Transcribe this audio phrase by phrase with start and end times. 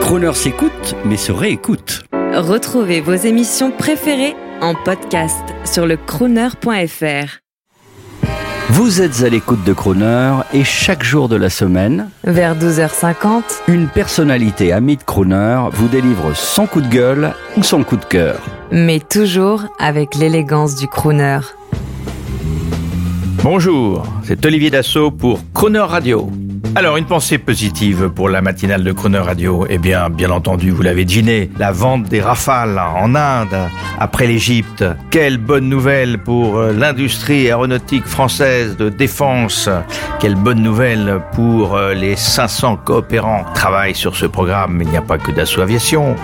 [0.00, 2.04] Croner s'écoute, mais se réécoute.
[2.34, 7.38] Retrouvez vos émissions préférées en podcast sur le crooner.fr.
[8.70, 13.88] Vous êtes à l'écoute de Croner et chaque jour de la semaine, Vers 12h50, une
[13.88, 18.40] personnalité amie de Croner vous délivre son coup de gueule ou son coup de cœur.
[18.72, 21.40] mais toujours avec l'élégance du crooner.
[23.42, 26.30] Bonjour, c'est Olivier Dassault pour Croner Radio.
[26.76, 29.64] Alors, une pensée positive pour la matinale de Croner Radio.
[29.70, 33.56] Eh bien, bien entendu, vous l'avez deviné, la vente des rafales en Inde,
[34.00, 34.84] après l'Égypte.
[35.10, 39.68] Quelle bonne nouvelle pour euh, l'industrie aéronautique française de défense.
[40.18, 44.80] Quelle bonne nouvelle pour euh, les 500 coopérants qui travaillent sur ce programme.
[44.82, 46.16] Il n'y a pas que Dassault Aviation.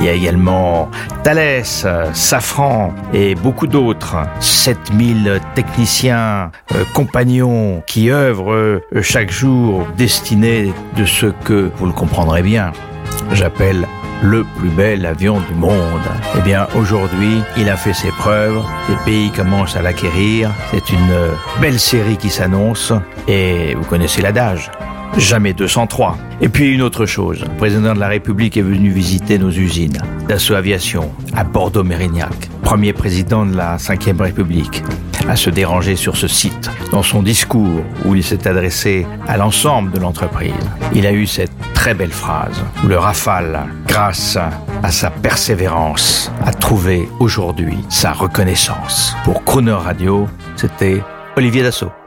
[0.00, 0.90] Il y a également
[1.22, 1.64] Thales,
[2.12, 4.16] Safran et beaucoup d'autres.
[4.40, 12.42] 7000 techniciens, euh, compagnons qui œuvrent chaque jour destinés de ce que, vous le comprendrez
[12.42, 12.72] bien,
[13.32, 13.86] j'appelle
[14.22, 15.72] le plus bel avion du monde.
[16.38, 18.62] Eh bien, aujourd'hui, il a fait ses preuves.
[18.88, 20.50] Les pays commencent à l'acquérir.
[20.70, 22.92] C'est une euh, belle série qui s'annonce.
[23.26, 24.70] Et vous connaissez l'adage.
[25.18, 26.16] Jamais 203.
[26.40, 30.00] Et puis une autre chose, le président de la République est venu visiter nos usines
[30.26, 34.82] d'assaut aviation à Bordeaux-Mérignac, premier président de la Ve République,
[35.28, 36.70] à se déranger sur ce site.
[36.90, 40.54] Dans son discours où il s'est adressé à l'ensemble de l'entreprise,
[40.94, 44.38] il a eu cette très belle phrase où le Rafale, grâce
[44.82, 49.14] à sa persévérance, a trouvé aujourd'hui sa reconnaissance.
[49.24, 51.02] Pour Crooner Radio, c'était
[51.36, 52.01] Olivier Dassault.